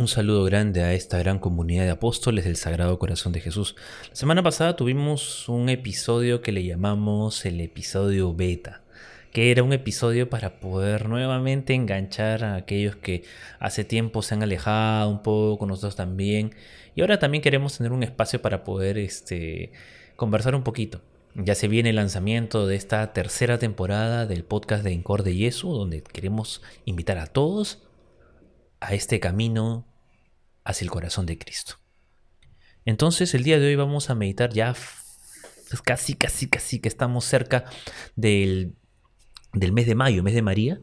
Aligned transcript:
Un 0.00 0.08
saludo 0.08 0.44
grande 0.44 0.82
a 0.82 0.94
esta 0.94 1.18
gran 1.18 1.38
comunidad 1.38 1.84
de 1.84 1.90
apóstoles 1.90 2.46
del 2.46 2.56
Sagrado 2.56 2.98
Corazón 2.98 3.34
de 3.34 3.40
Jesús. 3.42 3.76
La 4.08 4.16
semana 4.16 4.42
pasada 4.42 4.74
tuvimos 4.74 5.46
un 5.46 5.68
episodio 5.68 6.40
que 6.40 6.52
le 6.52 6.64
llamamos 6.64 7.44
el 7.44 7.60
episodio 7.60 8.32
beta, 8.32 8.80
que 9.30 9.50
era 9.50 9.62
un 9.62 9.74
episodio 9.74 10.30
para 10.30 10.58
poder 10.58 11.06
nuevamente 11.06 11.74
enganchar 11.74 12.44
a 12.44 12.54
aquellos 12.54 12.96
que 12.96 13.24
hace 13.58 13.84
tiempo 13.84 14.22
se 14.22 14.32
han 14.32 14.42
alejado 14.42 15.10
un 15.10 15.22
poco, 15.22 15.58
con 15.58 15.68
nosotros 15.68 15.96
también. 15.96 16.54
Y 16.94 17.02
ahora 17.02 17.18
también 17.18 17.42
queremos 17.42 17.76
tener 17.76 17.92
un 17.92 18.02
espacio 18.02 18.40
para 18.40 18.64
poder 18.64 18.96
este, 18.96 19.70
conversar 20.16 20.54
un 20.54 20.62
poquito. 20.62 21.02
Ya 21.34 21.54
se 21.54 21.68
viene 21.68 21.90
el 21.90 21.96
lanzamiento 21.96 22.66
de 22.66 22.76
esta 22.76 23.12
tercera 23.12 23.58
temporada 23.58 24.24
del 24.24 24.44
podcast 24.44 24.82
de 24.82 24.92
Incor 24.92 25.24
de 25.24 25.36
Yesu, 25.36 25.70
donde 25.70 26.02
queremos 26.02 26.62
invitar 26.86 27.18
a 27.18 27.26
todos 27.26 27.82
a 28.80 28.94
este 28.94 29.20
camino 29.20 29.89
hacia 30.70 30.84
el 30.84 30.90
corazón 30.90 31.26
de 31.26 31.38
Cristo. 31.38 31.74
Entonces 32.84 33.34
el 33.34 33.44
día 33.44 33.58
de 33.58 33.66
hoy 33.66 33.76
vamos 33.76 34.10
a 34.10 34.14
meditar 34.14 34.52
ya 34.52 34.74
casi, 35.84 36.14
casi, 36.14 36.48
casi 36.48 36.80
que 36.80 36.88
estamos 36.88 37.24
cerca 37.24 37.64
del, 38.16 38.74
del 39.52 39.72
mes 39.72 39.86
de 39.86 39.94
mayo, 39.94 40.22
mes 40.22 40.34
de 40.34 40.42
María. 40.42 40.80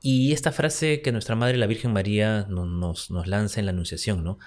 Y 0.00 0.32
esta 0.32 0.52
frase 0.52 1.00
que 1.02 1.12
nuestra 1.12 1.36
Madre 1.36 1.56
la 1.56 1.66
Virgen 1.66 1.92
María 1.92 2.46
nos, 2.48 3.10
nos 3.10 3.26
lanza 3.26 3.60
en 3.60 3.66
la 3.66 3.72
Anunciación, 3.72 4.24
¿no? 4.24 4.38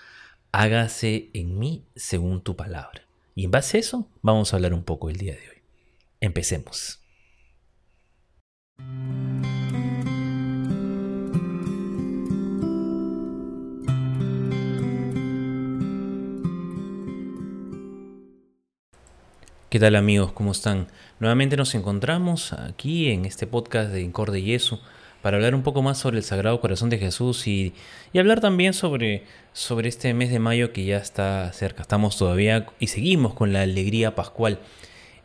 Hágase 0.52 1.30
en 1.34 1.58
mí 1.58 1.86
según 1.96 2.42
tu 2.42 2.56
palabra. 2.56 3.08
Y 3.36 3.46
en 3.46 3.52
base 3.52 3.78
a 3.78 3.80
eso 3.80 4.10
vamos 4.22 4.54
a 4.54 4.58
hablar 4.58 4.74
un 4.74 4.84
poco 4.84 5.10
el 5.10 5.18
día 5.18 5.34
de 5.34 5.50
hoy. 5.50 5.62
Empecemos. 6.20 7.02
¿Qué 19.76 19.80
tal 19.80 19.98
amigos? 19.98 20.32
¿Cómo 20.32 20.54
están? 20.54 20.88
Nuevamente 21.20 21.58
nos 21.58 21.76
encontramos 21.76 22.54
aquí 22.54 23.10
en 23.10 23.26
este 23.26 23.46
podcast 23.46 23.92
de 23.92 24.00
Incorde 24.00 24.42
Yesu 24.42 24.80
para 25.22 25.36
hablar 25.36 25.54
un 25.54 25.64
poco 25.64 25.82
más 25.82 25.98
sobre 25.98 26.16
el 26.16 26.24
Sagrado 26.24 26.62
Corazón 26.62 26.90
de 26.90 26.98
Jesús 26.98 27.46
y, 27.46 27.74
hablar 28.18 28.40
también 28.40 28.74
sobre, 28.74 29.26
sobre 29.52 29.90
este 29.90 30.14
mes 30.14 30.30
de 30.30 30.40
mayo 30.40 30.72
que 30.72 30.86
ya 30.86 30.96
está 30.96 31.52
cerca. 31.52 31.82
Estamos 31.82 32.18
todavía 32.18 32.68
y 32.80 32.88
seguimos 32.88 33.34
con 33.34 33.52
la 33.52 33.64
alegría 33.64 34.16
pascual 34.16 34.60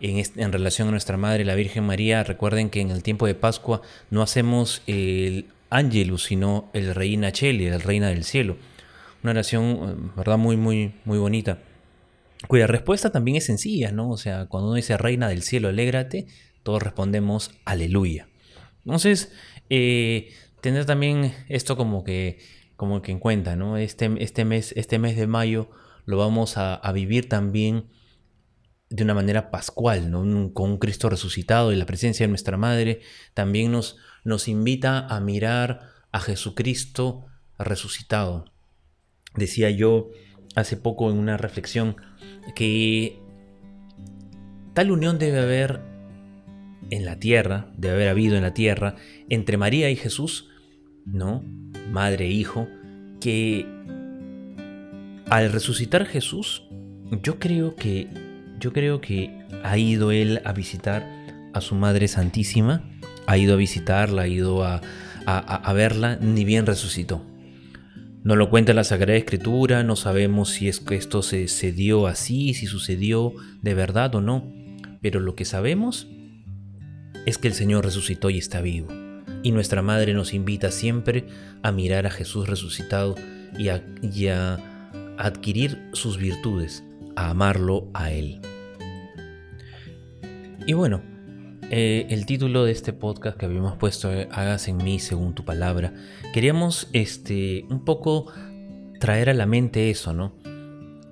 en, 0.01 0.21
en 0.35 0.53
relación 0.53 0.89
a 0.89 0.91
nuestra 0.91 1.17
Madre, 1.17 1.45
la 1.45 1.55
Virgen 1.55 1.85
María. 1.85 2.25
Recuerden 2.25 2.71
que 2.71 2.81
en 2.81 2.91
el 2.91 3.05
tiempo 3.05 3.29
de 3.29 3.37
Pascua 3.37 3.83
no 4.11 4.21
hacemos 4.21 4.83
el 4.89 5.47
Angelus, 5.71 6.25
sino 6.25 6.71
el 6.73 6.93
Reina 6.97 7.31
Cheli, 7.31 7.67
el 7.67 7.83
Reina 7.83 8.09
del 8.09 8.25
Cielo. 8.25 8.57
Una 9.23 9.31
oración, 9.31 10.11
¿verdad? 10.17 10.39
Muy, 10.39 10.57
muy, 10.57 10.95
muy 11.05 11.19
bonita 11.19 11.61
cuya 12.49 12.67
respuesta 12.67 13.11
también 13.11 13.37
es 13.37 13.47
sencilla, 13.47 13.93
¿no? 13.93 14.11
O 14.11 14.17
sea, 14.17 14.47
cuando 14.47 14.69
uno 14.69 14.77
dice 14.77 14.97
Reina 14.97 15.29
del 15.29 15.43
cielo, 15.43 15.69
alégrate, 15.69 16.27
todos 16.63 16.83
respondemos 16.83 17.53
aleluya. 17.65 18.29
Entonces, 18.85 19.33
eh, 19.69 20.33
tener 20.61 20.85
también 20.85 21.35
esto 21.49 21.77
como 21.77 22.05
que, 22.05 22.39
como 22.77 23.03
que 23.03 23.13
en 23.13 23.19
cuenta, 23.19 23.57
¿no? 23.57 23.77
Este, 23.77 24.11
este, 24.19 24.45
mes, 24.45 24.73
este 24.77 24.99
mes 24.99 25.17
de 25.17 25.27
mayo 25.27 25.71
lo 26.07 26.17
vamos 26.17 26.57
a, 26.57 26.81
vivir 26.93 27.29
también 27.29 27.89
de 28.89 29.05
una 29.05 29.15
manera 29.15 29.51
pascual, 29.51 30.11
¿no? 30.11 30.53
con 30.53 30.71
un 30.71 30.79
Cristo 30.79 31.09
resucitado 31.09 31.73
y 31.73 31.77
la 31.77 31.87
presencia 31.87 32.25
de 32.27 32.31
nuestra 32.31 32.57
Madre, 32.57 33.01
también 33.35 33.71
nos, 33.71 33.99
nos 34.25 34.49
invita 34.49 35.07
a 35.07 35.21
mirar 35.21 35.91
a 36.11 36.19
Jesucristo 36.19 37.27
resucitado. 37.59 38.47
Decía 39.37 39.71
yo 39.71 40.11
hace 40.55 40.77
poco 40.77 41.11
en 41.11 41.19
una 41.19 41.37
reflexión, 41.37 41.97
que 42.55 43.19
tal 44.75 44.91
unión 44.91 45.19
debe 45.19 45.41
haber 45.41 45.81
en 46.91 47.05
la 47.05 47.19
tierra, 47.19 47.71
debe 47.77 47.95
haber 47.95 48.09
habido 48.09 48.37
en 48.37 48.43
la 48.43 48.55
tierra, 48.55 48.97
entre 49.29 49.57
María 49.57 49.91
y 49.91 49.97
Jesús, 49.97 50.49
¿no? 51.07 51.45
Madre 51.91 52.27
e 52.27 52.31
hijo, 52.31 52.69
que 53.21 53.67
al 55.29 55.53
resucitar 55.53 56.07
Jesús, 56.07 56.65
yo 57.23 57.39
creo 57.39 57.77
que, 57.77 58.09
yo 58.59 58.73
creo 58.73 59.01
que 59.01 59.31
ha 59.63 59.79
ido 59.79 60.11
él 60.11 60.41
a 60.45 60.53
visitar 60.53 61.07
a 61.53 61.61
su 61.61 61.75
Madre 61.75 62.09
Santísima, 62.09 62.83
ha 63.27 63.39
ido 63.39 63.55
a 63.55 63.57
visitarla, 63.57 64.23
ha 64.23 64.29
ido 64.29 64.65
a, 64.65 64.81
a 65.27 65.73
verla, 65.73 66.17
ni 66.21 66.45
bien 66.45 66.67
resucitó. 66.67 67.30
No 68.23 68.37
lo 68.37 68.51
cuenta 68.51 68.75
la 68.75 68.85
Sagrada 68.85 69.17
Escritura, 69.17 69.83
no 69.83 69.97
sabemos 69.97 70.51
si 70.51 70.69
esto 70.69 71.23
se, 71.23 71.73
dio 71.73 72.07
así, 72.07 72.53
si 72.53 72.67
sucedió 72.67 73.33
de 73.63 73.75
verdad 73.75 74.15
o 74.15 74.21
no, 74.21 74.53
pero 75.01 75.21
lo 75.21 75.35
que 75.35 75.47
sabemos 75.47 76.07
es 77.25 77.39
que 77.39 77.49
el 77.49 77.55
Señor 77.55 77.85
resucitó 77.85 78.29
y 78.29 78.37
está 78.37 78.61
vivo. 78.61 78.89
Y 79.43 79.53
nuestra 79.53 79.81
Madre 79.81 80.13
nos 80.13 80.35
invita 80.35 80.71
siempre 80.71 81.27
a 81.63 81.73
mirar 81.73 82.07
a 82.07 82.11
Jesús 82.11 82.47
resucitado 82.47 83.15
y 83.59 83.69
y 84.03 84.27
a 84.29 84.59
adquirir 85.17 85.79
sus 85.95 86.19
virtudes, 86.19 86.85
a 87.17 87.31
amarlo 87.31 87.89
a 87.95 88.11
Él. 88.11 88.41
Y 90.67 90.75
bueno, 90.75 91.03
eh, 91.71 92.07
el 92.11 92.27
título 92.27 92.65
de 92.65 92.73
este 92.73 92.93
podcast 92.93 93.37
que 93.39 93.47
habíamos 93.47 93.77
puesto, 93.77 94.13
eh, 94.13 94.29
Hagas 94.33 94.67
en 94.67 94.79
mí 94.79 94.99
según 94.99 95.35
tu 95.35 95.45
palabra, 95.45 95.95
queríamos 96.35 96.89
este, 96.93 97.65
un 97.71 97.85
poco 97.85 98.27
traer 98.99 99.31
a 99.31 99.35
la 99.35 99.47
mente 99.47 99.89
eso, 99.89 100.13
¿no? 100.13 100.35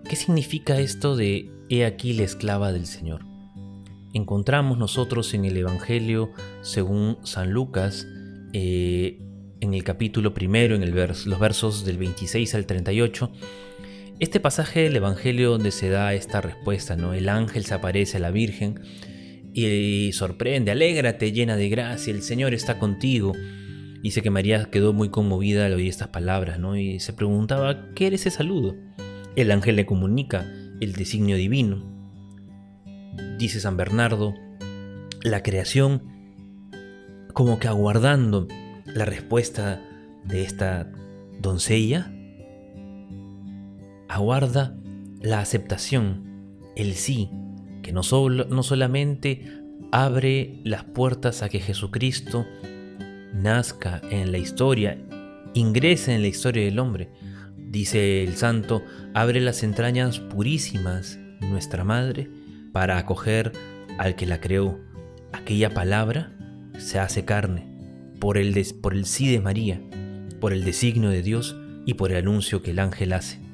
¿Qué 0.08 0.16
significa 0.16 0.78
esto 0.80 1.14
de 1.16 1.48
He 1.68 1.84
aquí 1.84 2.12
la 2.12 2.24
esclava 2.24 2.72
del 2.72 2.86
Señor? 2.86 3.24
Encontramos 4.14 4.78
nosotros 4.78 5.32
en 5.34 5.44
el 5.44 5.56
Evangelio 5.56 6.32
según 6.62 7.18
San 7.22 7.52
Lucas, 7.52 8.08
eh, 8.52 9.20
en 9.60 9.74
el 9.74 9.84
capítulo 9.84 10.34
primero, 10.34 10.74
en 10.74 10.91
los 10.91 11.38
versos 11.38 11.84
del 11.84 11.98
26 11.98 12.54
al 12.56 12.66
38, 12.66 13.30
este 14.18 14.41
pasaje 14.41 14.80
del 14.80 14.97
Evangelio 14.97 15.50
donde 15.50 15.70
se 15.70 15.88
da 15.88 16.14
esta 16.14 16.41
respuesta, 16.41 16.97
¿no? 16.97 17.14
El 17.14 17.28
ángel 17.28 17.64
se 17.64 17.74
aparece 17.74 18.16
a 18.16 18.20
la 18.20 18.32
Virgen 18.32 18.80
y 19.66 20.12
sorprende, 20.12 20.70
alégrate 20.70 21.32
llena 21.32 21.56
de 21.56 21.69
gracia, 21.69 22.12
el 22.12 22.22
Señor 22.22 22.54
está 22.54 22.78
contigo. 22.78 23.32
Dice 24.02 24.22
que 24.22 24.30
María 24.30 24.66
quedó 24.70 24.92
muy 24.92 25.08
conmovida 25.08 25.66
al 25.66 25.74
oír 25.74 25.88
estas 25.88 26.08
palabras, 26.08 26.58
¿no? 26.58 26.76
Y 26.76 27.00
se 27.00 27.12
preguntaba, 27.12 27.92
¿qué 27.94 28.06
era 28.06 28.16
ese 28.16 28.30
saludo? 28.30 28.76
El 29.36 29.50
ángel 29.50 29.76
le 29.76 29.86
comunica 29.86 30.47
el 30.80 30.92
designio 30.92 31.36
divino. 31.36 31.82
Dice 33.38 33.60
San 33.60 33.76
Bernardo, 33.76 34.34
la 35.22 35.42
creación 35.42 36.02
como 37.32 37.58
que 37.58 37.68
aguardando 37.68 38.48
la 38.86 39.04
respuesta 39.04 39.80
de 40.24 40.42
esta 40.42 40.92
doncella, 41.41 42.12
aguarda 44.08 44.76
la 45.20 45.41
aceptación, 45.41 46.62
el 46.76 46.94
sí 46.94 47.30
que 47.88 47.94
no, 47.94 48.03
no 48.28 48.62
solamente 48.62 49.62
abre 49.93 50.60
las 50.62 50.84
puertas 50.84 51.43
a 51.43 51.49
que 51.49 51.59
Jesucristo 51.59 52.47
nazca 53.32 54.03
en 54.10 54.31
la 54.31 54.37
historia, 54.37 54.99
ingrese 55.54 56.15
en 56.15 56.21
la 56.21 56.28
historia 56.28 56.66
del 56.66 56.81
hombre. 56.81 57.09
Dice 57.56 58.22
el 58.25 58.37
santo, 58.37 58.82
abre 59.15 59.41
las 59.41 59.62
entrañas 59.62 60.21
purísimas 60.21 61.19
nuestra 61.41 61.82
madre 61.82 62.28
para 62.72 62.98
acoger 62.98 63.53
al 63.97 64.16
que 64.16 64.27
la 64.27 64.38
creó. 64.38 64.78
Aquella 65.32 65.72
palabra 65.72 66.37
se 66.77 66.98
hace 66.98 67.25
carne 67.25 67.66
por 68.21 68.37
el, 68.37 68.54
por 68.82 68.93
el 68.93 69.06
sí 69.06 69.32
de 69.32 69.41
María, 69.41 69.81
por 70.41 70.53
el 70.53 70.62
designio 70.62 71.09
de 71.09 71.22
Dios 71.22 71.56
y 71.87 71.94
por 71.94 72.10
el 72.10 72.19
anuncio 72.19 72.60
que 72.60 72.72
el 72.72 72.81
ángel 72.81 73.15
hace. 73.15 73.47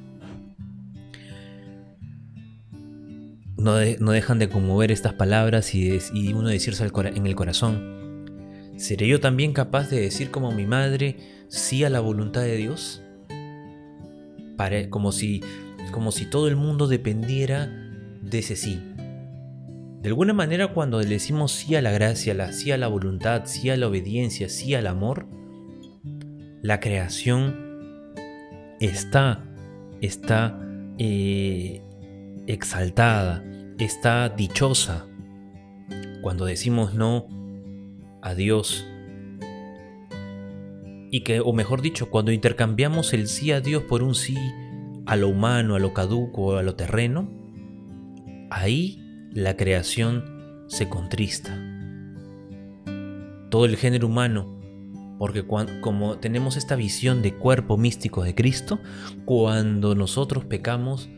No, 3.64 4.12
dejan 4.12 4.38
de 4.38 4.48
conmover 4.50 4.92
estas 4.92 5.14
palabras 5.14 5.74
y, 5.74 5.98
uno 6.34 6.48
decirse 6.48 6.84
en 6.84 7.26
el 7.26 7.34
corazón, 7.34 8.24
¿seré 8.76 9.08
yo 9.08 9.20
también 9.20 9.54
capaz 9.54 9.88
de 9.88 10.00
decir 10.00 10.30
como 10.30 10.52
mi 10.52 10.66
madre 10.66 11.16
sí 11.48 11.82
a 11.82 11.90
la 11.90 12.00
voluntad 12.00 12.42
de 12.42 12.56
Dios? 12.56 13.00
como, 14.90 15.12
si, 15.12 15.42
como 15.90 16.12
si 16.12 16.26
todo 16.26 16.46
el 16.48 16.56
mundo 16.56 16.86
dependiera 16.86 17.66
de 18.22 18.38
ese 18.38 18.54
sí. 18.54 18.80
De 20.00 20.08
alguna 20.08 20.32
manera 20.32 20.68
cuando 20.68 21.00
le 21.00 21.08
decimos 21.08 21.52
sí 21.52 21.74
a 21.74 21.82
la 21.82 21.90
gracia, 21.90 22.52
sí 22.52 22.70
a 22.70 22.78
la 22.78 22.88
voluntad, 22.88 23.42
sí 23.46 23.70
a 23.70 23.76
la 23.76 23.88
obediencia, 23.88 24.48
sí 24.48 24.74
al 24.74 24.86
amor, 24.86 25.26
la 26.62 26.78
creación 26.80 28.14
está, 28.80 29.42
está 30.00 30.58
eh, 30.98 31.82
exaltada, 32.46 33.42
está 33.78 34.28
dichosa 34.28 35.06
cuando 36.22 36.44
decimos 36.44 36.94
no 36.94 37.26
a 38.22 38.34
Dios 38.34 38.86
y 41.10 41.20
que, 41.20 41.38
o 41.38 41.52
mejor 41.52 41.80
dicho, 41.80 42.10
cuando 42.10 42.32
intercambiamos 42.32 43.12
el 43.12 43.28
sí 43.28 43.52
a 43.52 43.60
Dios 43.60 43.84
por 43.84 44.02
un 44.02 44.16
sí 44.16 44.36
a 45.06 45.14
lo 45.14 45.28
humano, 45.28 45.76
a 45.76 45.78
lo 45.78 45.94
caduco, 45.94 46.56
a 46.56 46.62
lo 46.64 46.74
terreno, 46.74 47.30
ahí 48.50 49.28
la 49.30 49.56
creación 49.56 50.64
se 50.66 50.88
contrista. 50.88 51.56
Todo 53.48 53.64
el 53.66 53.76
género 53.76 54.08
humano, 54.08 54.58
porque 55.18 55.46
como 55.46 56.18
tenemos 56.18 56.56
esta 56.56 56.74
visión 56.74 57.22
de 57.22 57.34
cuerpo 57.34 57.76
místico 57.76 58.24
de 58.24 58.34
Cristo, 58.34 58.80
cuando 59.24 59.94
nosotros 59.94 60.44
pecamos, 60.44 61.08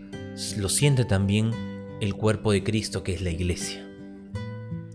lo 0.58 0.68
siente 0.68 1.06
también 1.06 1.75
el 2.00 2.14
cuerpo 2.14 2.52
de 2.52 2.62
Cristo 2.62 3.02
que 3.02 3.14
es 3.14 3.22
la 3.22 3.30
iglesia. 3.30 3.86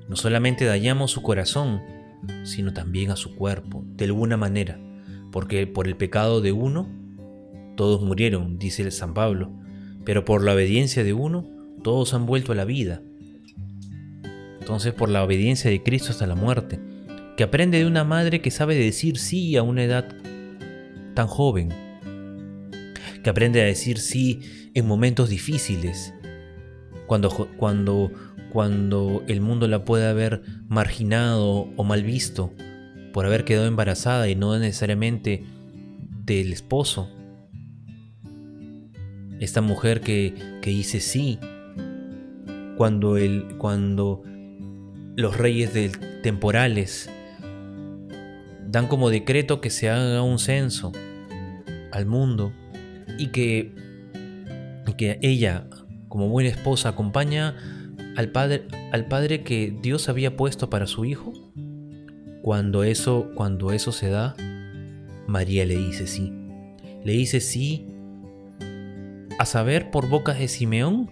No 0.07 0.15
solamente 0.15 0.65
dañamos 0.65 1.12
su 1.12 1.21
corazón, 1.21 1.81
sino 2.44 2.74
también 2.74 3.12
a 3.12 3.15
su 3.15 3.36
cuerpo, 3.36 3.83
de 3.95 4.06
alguna 4.06 4.38
manera, 4.38 4.80
porque 5.31 5.65
por 5.68 5.88
el 5.88 5.95
pecado 5.95 6.42
de 6.42 6.51
uno, 6.51 6.89
todos 7.75 8.01
murieron, 8.01 8.59
dice 8.59 8.89
San 8.92 9.13
Pablo, 9.13 9.51
pero 10.06 10.25
por 10.25 10.44
la 10.44 10.53
obediencia 10.53 11.03
de 11.03 11.13
uno, 11.13 11.48
todos 11.83 12.13
han 12.13 12.25
vuelto 12.25 12.51
a 12.51 12.56
la 12.56 12.65
vida. 12.65 13.01
Entonces 14.59 14.94
por 14.94 15.09
la 15.09 15.24
obediencia 15.24 15.71
de 15.71 15.81
Cristo 15.81 16.12
hasta 16.12 16.27
la 16.27 16.36
muerte, 16.36 16.80
que 17.38 17.44
aprende 17.44 17.80
de 17.80 17.86
una 17.86 18.04
madre 18.04 18.42
que 18.42 18.51
sabe 18.51 18.75
decir 18.75 19.18
sí 19.18 19.56
a 19.56 19.63
una 19.63 19.83
edad 19.83 20.15
tan 21.15 21.27
joven, 21.27 21.69
que 23.24 23.30
aprende 23.30 23.62
a 23.62 23.65
decir 23.65 23.97
sí 23.97 24.42
en 24.74 24.88
momentos 24.88 25.30
difíciles, 25.30 26.13
cuando, 27.12 27.30
cuando 27.58 28.10
cuando 28.54 29.22
el 29.28 29.42
mundo 29.42 29.68
la 29.68 29.84
puede 29.84 30.08
haber 30.08 30.44
marginado 30.69 31.68
o 31.75 31.84
mal 31.84 32.04
visto 32.04 32.54
por 33.12 33.25
haber 33.25 33.44
quedado 33.44 33.68
embarazada 33.68 34.30
y 34.30 34.36
no 34.36 34.58
necesariamente 34.58 35.44
del 36.25 36.54
esposo. 36.54 37.10
Esta 39.42 39.60
mujer 39.60 40.00
que, 40.00 40.60
dice 40.63 41.02
sí 41.02 41.38
cuando, 42.78 43.18
el, 43.18 43.57
cuando 43.57 44.24
los 45.18 45.38
reyes 45.38 45.74
del, 45.74 45.92
temporales 46.22 47.10
dan 48.69 48.88
como 48.88 49.10
decreto 49.10 49.60
que 49.60 49.69
se 49.69 49.90
haga 49.90 50.22
un 50.22 50.40
censo 50.40 50.94
al 51.92 52.06
mundo 52.06 52.54
y 53.18 53.28
que, 53.28 53.74
y 54.88 54.94
que 54.94 55.19
ella, 55.22 55.68
como 56.12 56.28
buena 56.28 56.50
esposa, 56.50 56.90
acompaña 56.90 57.56
al 58.18 58.34
padre, 58.34 58.68
al 58.92 59.06
padre 59.06 59.44
que 59.44 59.74
Dios 59.81 60.10
había 60.10 60.36
puesto 60.36 60.69
para 60.69 60.86
su 60.86 61.06
hijo? 61.06 61.31
Cuando 62.42 62.84
eso, 62.84 63.31
cuando 63.34 63.72
eso 63.72 63.94
se 63.94 64.10
da, 64.10 64.36
María 65.25 65.66
le 65.66 65.78
dice 65.78 66.08
sí. 66.08 66.34
Le 67.06 67.13
dice 67.13 67.40
sí 67.40 67.88
a 69.40 69.46
saber 69.46 69.90
por 69.90 70.10
bocas 70.10 70.38
de 70.38 70.50
Simeón 70.50 71.10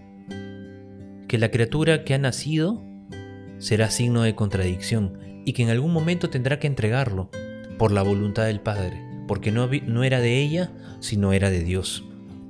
que 1.29 1.37
la 1.37 1.49
criatura 1.49 2.03
que 2.03 2.13
ha 2.13 2.17
nacido 2.17 2.83
será 3.57 3.89
signo 3.91 4.23
de 4.23 4.35
contradicción 4.35 5.17
y 5.45 5.53
que 5.53 5.63
en 5.63 5.69
algún 5.69 5.93
momento 5.93 6.29
tendrá 6.29 6.59
que 6.59 6.67
entregarlo 6.67 7.29
por 7.77 7.93
la 7.93 8.01
voluntad 8.01 8.47
del 8.47 8.59
Padre, 8.59 9.01
porque 9.29 9.53
no, 9.53 9.69
no 9.87 10.03
era 10.03 10.19
de 10.19 10.41
ella, 10.41 10.73
sino 10.99 11.31
era 11.31 11.49
de 11.49 11.63
Dios. 11.63 12.08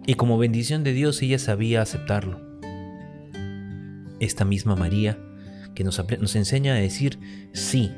Y 0.10 0.16
como 0.16 0.40
bendición 0.40 0.84
de 0.84 0.92
Dios 0.92 1.22
ella 1.22 1.38
sabía 1.38 1.84
aceptarlo 1.84 2.42
esta 4.20 4.44
misma 4.44 4.76
María 4.76 5.20
que 5.76 5.84
nos, 5.84 6.00
enseña 6.36 6.74
a 6.74 6.78
decir 6.78 7.20
sí. 7.54 7.92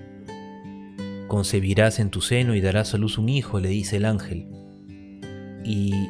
Concebirás 1.30 2.02
en 2.02 2.10
tu 2.10 2.20
seno 2.20 2.54
y 2.54 2.60
darás 2.60 2.94
a 2.94 2.98
luz 2.98 3.18
un 3.18 3.30
hijo, 3.30 3.62
le 3.62 3.70
dice 3.70 3.96
el 3.96 4.04
ángel, 4.04 4.50
y 5.64 6.10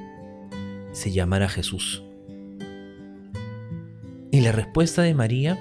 se 0.91 1.11
llamará 1.11 1.47
Jesús. 1.47 2.03
Y 4.31 4.41
la 4.41 4.53
respuesta 4.53 5.03
de 5.03 5.13
María 5.13 5.59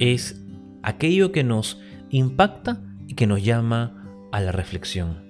es 0.00 0.42
aquello 0.82 1.30
que 1.30 1.44
nos 1.44 1.80
impacta 2.10 2.82
y 3.06 3.14
que 3.14 3.28
nos 3.28 3.44
llama 3.44 4.26
a 4.32 4.40
la 4.40 4.50
reflexión. 4.50 5.22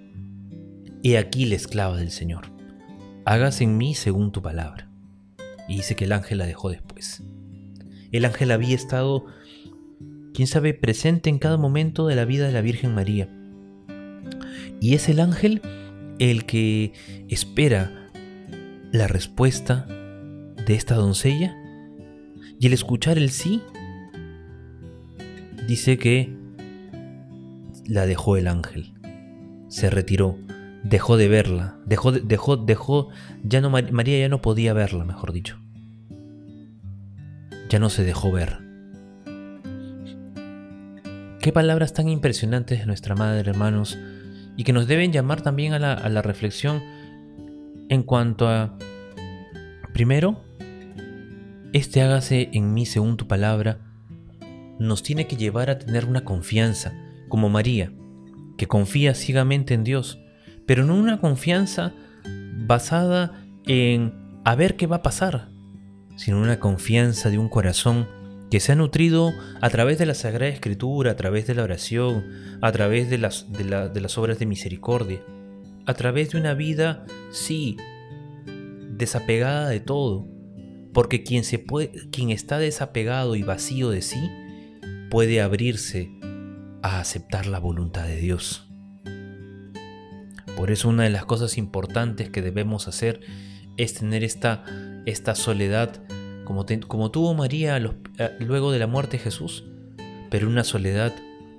He 1.02 1.19
aquí 1.19 1.44
la 1.44 1.56
esclava 1.56 1.99
del 1.99 2.11
Señor. 2.11 2.62
Hágase 3.25 3.65
en 3.65 3.77
mí 3.77 3.95
según 3.95 4.33
tu 4.33 4.43
palabra. 4.43 4.89
Y 5.69 5.77
dice 5.77 5.95
que 5.95 6.05
el 6.05 6.13
ángel 6.13 6.39
la 6.39 6.47
dejó 6.47 6.71
después. 6.71 7.23
El 8.11 8.25
ángel 8.25 8.51
había 8.51 8.75
estado, 8.75 9.27
quién 10.35 10.47
sabe, 10.47 10.75
presente 10.75 11.31
en 11.31 11.39
cada 11.39 11.57
momento 11.57 12.07
de 12.07 12.17
la 12.17 12.25
vida 12.25 12.47
de 12.47 12.53
la 12.53 12.61
Virgen 12.61 12.95
María. 12.95 13.29
Y 14.81 14.95
es 14.95 15.09
el 15.09 15.21
ángel 15.21 15.63
el 16.19 16.45
que 16.45 16.93
espera 17.29 18.11
la 18.93 19.09
respuesta 19.09 19.87
de 19.87 20.75
esta 20.75 20.95
doncella. 20.95 21.57
Y 22.59 22.67
el 22.67 22.73
escuchar 22.73 23.19
el 23.19 23.31
sí, 23.31 23.63
dice 25.67 25.97
que 25.99 26.37
la 27.87 28.07
dejó 28.07 28.37
el 28.37 28.49
ángel. 28.49 28.93
Se 29.69 29.91
retiró, 29.91 30.39
dejó 30.84 31.17
de 31.17 31.29
verla, 31.29 31.79
dejó, 31.87 32.12
dejó, 32.12 32.56
dejó, 32.56 33.08
ya 33.43 33.61
no, 33.61 33.70
María 33.70 34.19
ya 34.19 34.29
no 34.29 34.43
podía 34.43 34.73
verla, 34.73 35.05
mejor 35.05 35.32
dicho 35.32 35.58
ya 37.73 37.79
no 37.79 37.88
se 37.88 38.05
dejó 38.05 38.31
ver. 38.31 38.58
Qué 41.40 41.52
palabras 41.52 41.94
tan 41.94 42.06
impresionantes 42.06 42.81
de 42.81 42.87
nuestra 42.87 43.14
madre, 43.14 43.49
hermanos, 43.49 43.99
y 44.58 44.64
que 44.64 44.75
nos 44.75 44.87
deben 44.87 45.11
llamar 45.11 45.40
también 45.40 45.73
a 45.73 45.79
la, 45.79 46.23
reflexión 46.23 46.82
en 47.88 48.02
cuanto 48.02 48.46
a, 48.46 48.76
primero, 49.94 50.44
este 51.73 52.02
hágase 52.02 52.50
en 52.52 52.75
mí 52.75 52.84
según 52.84 53.17
tu 53.17 53.26
palabra, 53.26 53.79
nos 54.79 55.02
tiene 55.02 55.26
que 55.26 55.37
llevar 55.37 55.70
a 55.70 55.79
tener 55.79 56.05
una 56.05 56.25
confianza, 56.25 56.93
como 57.31 57.49
María, 57.49 57.90
que 58.58 58.69
confía 58.69 59.14
ciegamente 59.14 59.73
en 59.73 59.82
Dios, 59.82 60.19
pero 60.67 60.85
no 60.85 60.94
una 60.94 61.20
confianza 61.20 61.93
basada 62.67 63.44
en 63.67 64.14
a 64.44 64.55
ver 64.55 64.76
qué 64.76 64.87
va 64.87 64.97
a 64.97 65.03
pasar, 65.03 65.49
sino 66.17 66.41
una 66.41 66.59
confianza 66.59 67.31
de 67.31 67.38
un 67.38 67.49
corazón 67.49 68.06
que 68.50 68.61
se 68.61 68.73
ha 68.73 68.75
nutrido 68.75 69.32
a 69.61 69.70
través 69.70 69.99
de 69.99 70.06
la 70.06 70.14
Sagrada 70.14 70.53
Escritura, 70.53 71.12
a 71.12 71.17
través 71.17 71.47
de 71.47 71.55
la 71.55 71.62
oración, 71.62 72.25
a 72.61 72.70
través 72.70 73.09
de 73.09 73.19
las, 73.19 73.47
obras 74.19 74.38
de 74.38 74.47
misericordia, 74.47 75.23
a 75.87 75.94
través 75.94 76.32
de 76.32 76.38
una 76.38 76.55
vida, 76.55 77.06
sí, 77.31 77.76
desapegada 78.91 79.69
de 79.69 79.81
todo, 79.81 80.29
porque 80.93 81.22
quien 81.22 82.31
está 82.31 82.58
desapegado 82.58 83.37
y 83.37 83.43
vacío 83.43 83.89
de 83.89 84.03
sí 84.03 84.31
puede 85.10 85.41
abrirse 85.41 86.10
a 86.82 87.01
aceptar 87.01 87.46
la 87.46 87.58
voluntad 87.58 88.05
de 88.05 88.17
Dios. 88.17 88.71
Por 90.63 90.71
eso 90.71 90.89
una 90.89 91.03
de 91.03 91.11
las 91.11 91.25
cosas 91.25 91.59
importantes 91.59 92.31
que 92.31 92.41
debemos 92.41 92.87
hacer 92.87 93.19
es 93.77 93.95
tener 93.95 94.23
esta 94.23 94.63
esta 95.07 95.35
soledad 95.35 96.05
como, 96.45 96.65
como 96.87 97.11
tuvo 97.11 97.35
María 97.35 97.81
luego 98.39 98.71
de 98.71 98.79
la 98.79 98.87
muerte 98.87 99.17
de 99.17 99.25
Jesús, 99.25 99.65
pero 100.31 100.47
una 100.47 100.63
soledad, 100.63 101.13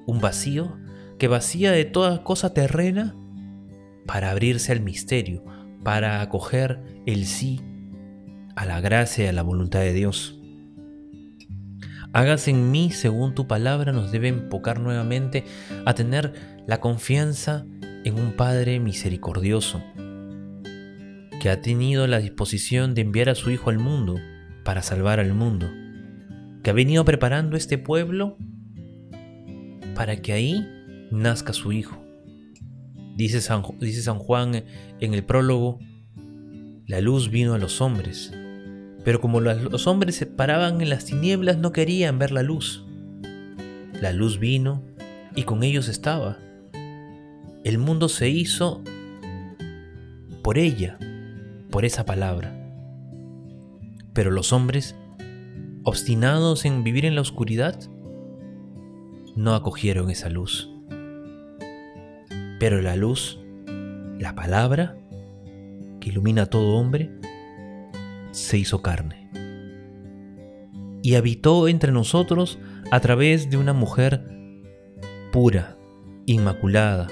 un 0.06 0.22
vacío 0.22 0.78
que 1.20 1.28
vacía 1.28 1.74
de 1.74 1.84
toda 1.84 2.24
cosa 2.24 2.54
terrena 2.54 3.14
para 4.06 4.32
abrirse 4.32 4.72
al 4.72 4.80
misterio, 4.80 5.44
para 5.84 6.22
acoger 6.22 6.80
el 7.06 7.26
sí 7.26 7.60
a 8.56 8.64
la 8.64 8.80
gracia 8.80 9.26
y 9.26 9.28
a 9.28 9.34
la 9.34 9.42
voluntad 9.42 9.82
de 9.82 9.92
Dios. 9.92 10.40
Hágase 12.14 12.52
en 12.52 12.72
mí 12.72 12.90
según 12.92 13.36
tu 13.36 13.48
palabra 13.48 13.92
nos 13.92 14.14
debe 14.14 14.30
enfocar 14.30 14.80
nuevamente 14.80 15.44
a 15.86 15.94
tener 15.94 16.64
la 16.68 16.80
confianza 16.80 17.66
en 18.04 18.20
un 18.20 18.34
Padre 18.34 18.80
misericordioso, 18.80 19.84
que 21.40 21.50
ha 21.50 21.62
tenido 21.62 22.08
la 22.08 22.20
disposición 22.20 22.94
de 22.94 23.02
enviar 23.02 23.30
a 23.30 23.36
su 23.36 23.52
Hijo 23.52 23.70
al 23.70 23.80
mundo 23.80 24.20
para 24.64 24.82
salvar 24.82 25.20
al 25.20 25.34
mundo, 25.34 25.70
que 26.64 26.70
ha 26.70 26.74
venido 26.74 27.06
preparando 27.06 27.58
este 27.58 27.78
pueblo 27.78 28.38
para 29.96 30.22
que 30.22 30.34
ahí 30.34 30.68
nazca 31.12 31.54
su 31.54 31.72
Hijo. 31.72 32.02
Dice 33.16 33.42
San, 33.42 33.64
dice 33.80 34.02
San 34.02 34.18
Juan 34.20 34.64
en 35.00 35.14
el 35.14 35.24
prólogo, 35.24 35.80
la 36.88 37.00
luz 37.00 37.30
vino 37.30 37.54
a 37.54 37.60
los 37.60 37.80
hombres, 37.80 38.34
pero 39.04 39.22
como 39.22 39.40
los 39.40 39.88
hombres 39.88 40.16
se 40.16 40.26
paraban 40.26 40.82
en 40.82 40.90
las 40.90 41.06
tinieblas 41.06 41.58
no 41.58 41.72
querían 41.72 42.20
ver 42.20 42.32
la 42.32 42.44
luz. 42.44 42.86
La 44.02 44.12
luz 44.12 44.40
vino 44.40 44.84
y 45.36 45.44
con 45.44 45.64
ellos 45.64 45.88
estaba. 45.88 46.40
El 47.64 47.78
mundo 47.78 48.10
se 48.10 48.30
hizo 48.30 48.84
por 50.44 50.58
ella, 50.58 50.98
por 51.70 51.86
esa 51.86 52.06
palabra. 52.06 52.60
Pero 54.14 54.32
los 54.32 54.54
hombres, 54.54 54.96
obstinados 55.84 56.66
en 56.66 56.84
vivir 56.84 57.06
en 57.06 57.16
la 57.16 57.22
oscuridad, 57.22 57.80
no 59.36 59.56
acogieron 59.56 60.10
esa 60.10 60.30
luz. 60.30 60.70
Pero 62.60 62.82
la 62.82 62.96
luz 62.96 63.40
la 64.24 64.36
palabra, 64.36 64.96
que 66.00 66.10
ilumina 66.10 66.44
a 66.44 66.46
todo 66.46 66.76
hombre, 66.76 67.12
se 68.32 68.58
hizo 68.58 68.82
carne 68.82 69.30
y 71.02 71.16
habitó 71.16 71.68
entre 71.68 71.92
nosotros 71.92 72.58
a 72.90 73.02
través 73.02 73.50
de 73.50 73.58
una 73.58 73.74
mujer 73.74 74.26
pura, 75.34 75.78
inmaculada, 76.26 77.08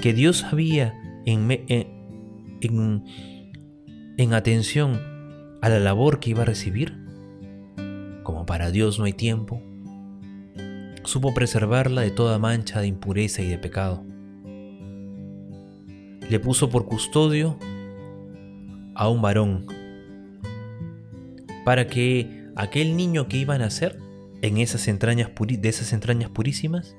que 0.00 0.12
Dios 0.12 0.44
había 0.44 0.94
en, 1.26 1.50
en, 1.68 3.04
en 4.16 4.34
atención 4.34 5.00
a 5.62 5.68
la 5.68 5.78
labor 5.78 6.20
que 6.20 6.30
iba 6.30 6.42
a 6.42 6.46
recibir. 6.46 6.96
Como 8.22 8.46
para 8.46 8.70
Dios 8.70 8.98
no 8.98 9.04
hay 9.04 9.12
tiempo, 9.12 9.62
supo 11.04 11.34
preservarla 11.34 12.02
de 12.02 12.10
toda 12.10 12.38
mancha 12.38 12.80
de 12.80 12.86
impureza 12.86 13.42
y 13.42 13.48
de 13.48 13.58
pecado. 13.58 14.04
Le 16.28 16.38
puso 16.38 16.70
por 16.70 16.86
custodio 16.86 17.58
a 18.94 19.08
un 19.08 19.20
varón 19.20 19.66
para 21.64 21.86
que 21.86 22.48
aquel 22.56 22.96
niño 22.96 23.28
que 23.28 23.38
iba 23.38 23.54
a 23.54 23.58
nacer 23.58 23.98
en 24.42 24.58
esas 24.58 24.88
entrañas 24.88 25.30
de 25.38 25.68
esas 25.68 25.92
entrañas 25.92 26.30
purísimas 26.30 26.96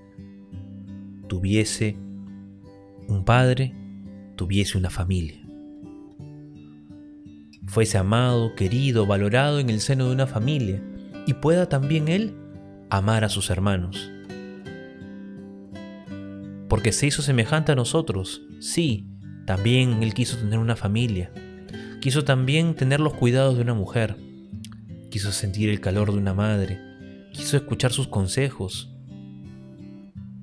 tuviese 1.28 1.98
un 3.08 3.24
padre, 3.26 3.74
tuviese 4.36 4.78
una 4.78 4.90
familia. 4.90 5.42
Fuese 7.68 7.98
amado, 7.98 8.56
querido, 8.56 9.06
valorado 9.06 9.60
en 9.60 9.70
el 9.70 9.80
seno 9.80 10.08
de 10.08 10.14
una 10.14 10.28
familia 10.28 10.82
y 11.26 11.36
pueda 11.36 11.70
también 11.70 12.08
él 12.08 12.36
amar 12.90 13.24
a 13.24 13.30
sus 13.30 13.50
hermanos. 13.50 14.12
Porque 16.68 16.92
se 16.92 17.08
hizo 17.08 17.22
semejante 17.22 17.72
a 17.72 17.76
nosotros, 17.76 18.42
sí, 18.60 19.08
también 19.46 20.04
él 20.04 20.14
quiso 20.14 20.38
tener 20.38 20.60
una 20.60 20.76
familia, 20.76 21.32
quiso 22.00 22.24
también 22.24 22.76
tener 22.76 23.00
los 23.00 23.14
cuidados 23.14 23.56
de 23.56 23.62
una 23.62 23.74
mujer, 23.74 24.16
quiso 25.10 25.32
sentir 25.32 25.70
el 25.70 25.82
calor 25.82 26.12
de 26.12 26.18
una 26.18 26.34
madre, 26.34 26.80
quiso 27.34 27.58
escuchar 27.58 27.92
sus 27.92 28.08
consejos, 28.08 28.94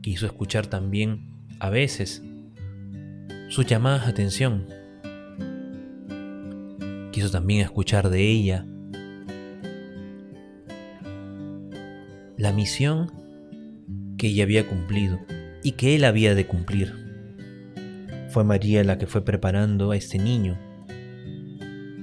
quiso 0.02 0.26
escuchar 0.26 0.66
también, 0.66 1.26
a 1.60 1.70
veces, 1.70 2.22
sus 3.48 3.66
llamadas 3.66 4.04
de 4.04 4.10
atención. 4.10 4.66
Quiso 7.12 7.30
también 7.30 7.62
escuchar 7.62 8.10
de 8.10 8.22
ella 8.22 8.66
la 12.36 12.52
misión 12.52 13.10
que 14.16 14.28
ella 14.28 14.44
había 14.44 14.66
cumplido 14.66 15.18
y 15.62 15.72
que 15.72 15.96
él 15.96 16.04
había 16.04 16.34
de 16.34 16.46
cumplir. 16.46 16.94
Fue 18.28 18.44
María 18.44 18.84
la 18.84 18.98
que 18.98 19.06
fue 19.06 19.24
preparando 19.24 19.90
a 19.90 19.96
este 19.96 20.18
niño. 20.18 20.58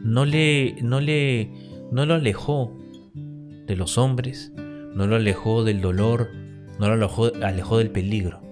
No 0.03 0.25
le, 0.25 0.75
no 0.81 0.99
le, 0.99 1.51
no 1.91 2.05
lo 2.05 2.15
alejó 2.15 2.77
de 3.13 3.75
los 3.75 3.97
hombres, 3.97 4.51
no 4.57 5.07
lo 5.07 5.15
alejó 5.15 5.63
del 5.63 5.81
dolor, 5.81 6.31
no 6.79 6.87
lo 6.87 6.93
alejó, 6.93 7.31
alejó 7.41 7.77
del 7.77 7.91
peligro. 7.91 8.44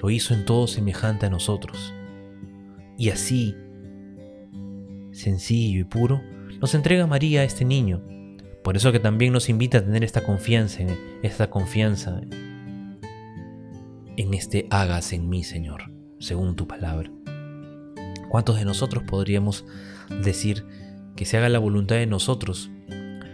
Lo 0.00 0.10
hizo 0.10 0.34
en 0.34 0.44
todo 0.44 0.66
semejante 0.66 1.26
a 1.26 1.30
nosotros. 1.30 1.92
Y 2.96 3.10
así, 3.10 3.54
sencillo 5.12 5.80
y 5.80 5.84
puro, 5.84 6.22
nos 6.60 6.74
entrega 6.74 7.06
María 7.06 7.40
a 7.40 7.44
este 7.44 7.64
niño. 7.64 8.02
Por 8.64 8.76
eso 8.76 8.92
que 8.92 9.00
también 9.00 9.32
nos 9.32 9.48
invita 9.48 9.78
a 9.78 9.84
tener 9.84 10.04
esta 10.04 10.24
confianza, 10.24 10.82
esta 11.22 11.48
confianza 11.48 12.20
en 14.16 14.34
este 14.34 14.66
hágase 14.70 15.16
en 15.16 15.28
mí, 15.28 15.44
Señor, 15.44 15.92
según 16.18 16.56
tu 16.56 16.66
palabra. 16.66 17.10
¿Cuántos 18.28 18.56
de 18.56 18.64
nosotros 18.64 19.04
podríamos 19.04 19.64
decir 20.22 20.64
que 21.16 21.24
se 21.24 21.36
haga 21.36 21.48
la 21.48 21.58
voluntad 21.58 21.96
de 21.96 22.06
nosotros 22.06 22.70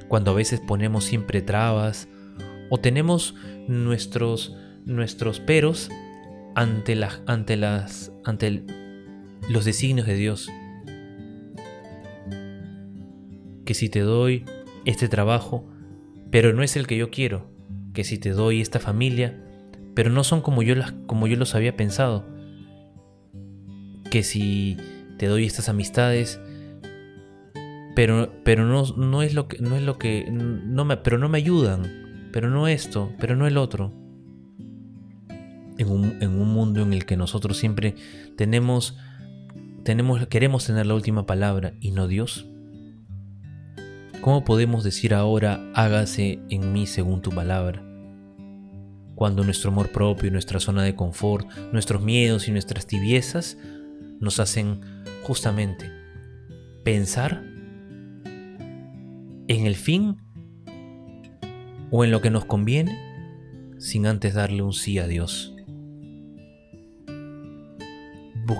cuando 0.08 0.30
a 0.30 0.34
veces 0.34 0.60
ponemos 0.60 1.04
siempre 1.04 1.42
trabas 1.42 2.08
o 2.70 2.78
tenemos 2.78 3.34
nuestros, 3.66 4.54
nuestros 4.84 5.40
peros 5.40 5.90
ante, 6.54 6.94
las, 6.94 7.22
ante, 7.26 7.56
las, 7.56 8.12
ante 8.24 8.64
los 9.48 9.64
designios 9.64 10.06
de 10.06 10.14
Dios? 10.14 10.50
Que 13.64 13.74
si 13.74 13.88
te 13.88 14.00
doy 14.00 14.44
este 14.84 15.08
trabajo, 15.08 15.66
pero 16.30 16.52
no 16.52 16.62
es 16.62 16.76
el 16.76 16.86
que 16.86 16.96
yo 16.96 17.10
quiero, 17.10 17.50
que 17.92 18.04
si 18.04 18.18
te 18.18 18.30
doy 18.30 18.60
esta 18.60 18.80
familia, 18.80 19.40
pero 19.94 20.10
no 20.10 20.24
son 20.24 20.42
como 20.42 20.62
yo, 20.62 20.74
las, 20.74 20.92
como 21.06 21.26
yo 21.26 21.36
los 21.36 21.54
había 21.54 21.76
pensado. 21.76 22.24
Que 24.10 24.22
si 24.22 24.76
te 25.18 25.26
doy 25.26 25.46
estas 25.46 25.68
amistades, 25.68 26.40
pero, 27.94 28.32
pero 28.44 28.64
no, 28.64 28.84
no, 28.96 29.22
es 29.22 29.34
lo 29.34 29.48
que, 29.48 29.58
no 29.58 29.76
es 29.76 29.82
lo 29.82 29.98
que, 29.98 30.26
no 30.30 30.84
me, 30.84 30.96
pero 30.96 31.18
no 31.18 31.28
me 31.28 31.38
ayudan, 31.38 32.28
pero 32.32 32.50
no 32.50 32.66
esto, 32.66 33.12
pero 33.18 33.36
no 33.36 33.46
el 33.46 33.56
otro. 33.56 33.92
En 35.76 35.90
un, 35.90 36.48
mundo 36.48 36.82
en 36.82 36.92
el 36.92 37.04
que 37.04 37.16
nosotros 37.16 37.56
siempre 37.56 37.96
tenemos, 38.36 38.96
tenemos, 39.82 40.26
queremos 40.28 40.66
tener 40.66 40.86
la 40.86 40.94
última 40.94 41.26
palabra 41.26 41.74
y 41.80 41.90
no 41.90 42.06
Dios. 42.06 42.46
¿Cómo 44.20 44.44
podemos 44.44 44.84
decir 44.84 45.14
ahora, 45.14 45.60
hágase 45.74 46.38
en 46.48 46.72
mí 46.72 46.86
según 46.86 47.22
tu 47.22 47.30
palabra? 47.30 47.84
cuando 49.14 49.44
nuestro 49.44 49.70
amor 49.70 49.90
propio, 49.90 50.30
nuestra 50.30 50.60
zona 50.60 50.82
de 50.82 50.94
confort, 50.94 51.48
nuestros 51.72 52.02
miedos 52.02 52.48
y 52.48 52.52
nuestras 52.52 52.86
tibiezas 52.86 53.56
nos 54.20 54.40
hacen 54.40 54.80
justamente 55.22 55.90
pensar 56.82 57.42
en 59.48 59.66
el 59.66 59.76
fin 59.76 60.16
o 61.90 62.04
en 62.04 62.10
lo 62.10 62.20
que 62.20 62.30
nos 62.30 62.44
conviene 62.44 62.98
sin 63.78 64.06
antes 64.06 64.34
darle 64.34 64.62
un 64.62 64.72
sí 64.72 64.98
a 64.98 65.06
Dios. 65.06 65.53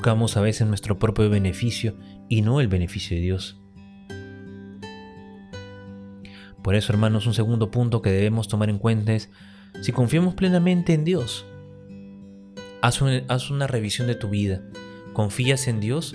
Buscamos 0.05 0.37
a 0.37 0.43
veces 0.43 0.67
nuestro 0.67 0.99
propio 0.99 1.31
beneficio 1.31 1.97
y 2.29 2.43
no 2.43 2.61
el 2.61 2.69
beneficio 2.69 3.17
de 3.17 3.23
Dios. 3.23 3.59
Por 6.63 6.75
eso, 6.75 6.93
hermanos, 6.93 7.27
un 7.27 7.33
segundo 7.33 7.71
punto 7.71 8.03
que 8.03 8.11
debemos 8.11 8.47
tomar 8.47 8.69
en 8.69 8.77
cuenta 8.77 9.15
es 9.15 9.31
si 9.81 9.93
confiamos 9.93 10.35
plenamente 10.35 10.93
en 10.93 11.07
Dios, 11.07 11.47
haz, 12.83 13.01
una 13.01 13.67
revisión 13.67 14.07
de 14.07 14.15
tu 14.15 14.29
vida. 14.29 14.61
¿Confías 15.15 15.69
en 15.69 15.81
Dios? 15.81 16.15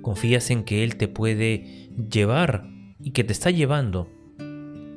¿Confías 0.00 0.50
en 0.50 0.64
que 0.64 0.82
Él 0.82 0.96
te 0.96 1.06
puede 1.06 1.90
llevar 2.10 2.70
y 2.98 3.10
que 3.10 3.22
te 3.22 3.34
está 3.34 3.50
llevando? 3.50 4.10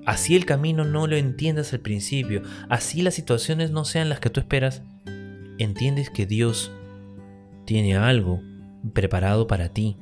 Así 0.06 0.38
el 0.38 0.46
camino 0.46 0.86
no 0.86 1.08
lo 1.08 1.18
entiendas 1.18 1.74
al 1.74 1.82
principio, 1.82 2.44
así 2.70 3.02
las 3.02 3.16
situaciones 3.16 3.72
no 3.72 3.84
sean 3.84 4.08
las 4.08 4.22
que 4.22 4.30
tú 4.30 4.40
esperas, 4.40 4.82
entiendes 5.58 6.10
que 6.10 6.26
Dios 6.26 6.72
tiene 7.70 7.96
algo 7.96 8.42
preparado 8.94 9.46
para 9.46 9.70
ti 9.70 9.96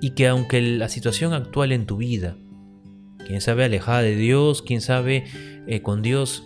y 0.00 0.10
que 0.10 0.26
aunque 0.26 0.60
la 0.60 0.88
situación 0.88 1.32
actual 1.32 1.70
en 1.70 1.86
tu 1.86 1.96
vida, 1.96 2.36
quién 3.24 3.40
sabe 3.40 3.62
alejada 3.62 4.02
de 4.02 4.16
Dios, 4.16 4.62
quién 4.62 4.80
sabe 4.80 5.22
eh, 5.68 5.80
con 5.80 6.02
Dios 6.02 6.42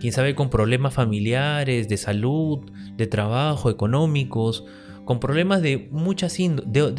quién 0.00 0.12
sabe 0.12 0.34
con 0.34 0.50
problemas 0.50 0.94
familiares, 0.94 1.88
de 1.88 1.96
salud, 1.96 2.68
de 2.96 3.06
trabajo, 3.06 3.70
económicos, 3.70 4.64
con 5.04 5.20
problemas 5.20 5.62
de 5.62 5.88
muchas 5.92 6.36
de, 6.36 6.90